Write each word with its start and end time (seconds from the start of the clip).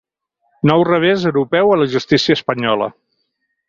Nou 0.69 0.85
revés 0.89 1.27
europeu 1.33 1.77
a 1.77 1.79
la 1.83 1.91
justícia 1.97 2.41
espanyola. 2.41 2.93